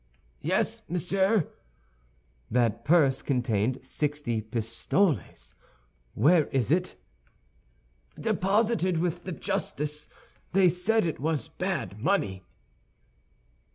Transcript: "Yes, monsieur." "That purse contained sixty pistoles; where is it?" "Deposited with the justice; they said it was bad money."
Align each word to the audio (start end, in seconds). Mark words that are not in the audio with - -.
"Yes, 0.41 0.81
monsieur." 0.89 1.45
"That 2.49 2.83
purse 2.83 3.21
contained 3.21 3.85
sixty 3.85 4.41
pistoles; 4.41 5.53
where 6.15 6.47
is 6.47 6.71
it?" 6.71 6.95
"Deposited 8.19 8.97
with 8.97 9.25
the 9.25 9.31
justice; 9.31 10.09
they 10.53 10.69
said 10.69 11.05
it 11.05 11.19
was 11.19 11.49
bad 11.49 11.99
money." 12.01 12.41